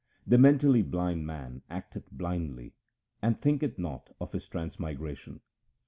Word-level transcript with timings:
The 0.25 0.39
mentally 0.39 0.81
blind 0.81 1.27
man 1.27 1.61
acteth 1.69 2.09
blindly, 2.11 2.73
and 3.21 3.39
thinketh 3.39 3.77
not 3.77 4.09
of 4.19 4.31
his 4.31 4.47
transmigration. 4.47 5.41